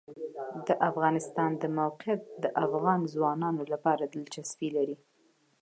[0.67, 4.97] د افغانستان د موقعیت د افغان ځوانانو لپاره دلچسپي لري.